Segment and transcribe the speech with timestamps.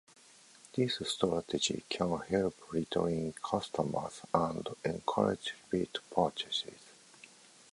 [0.73, 6.73] This strategy can help retain customers and encourage repeat purchases.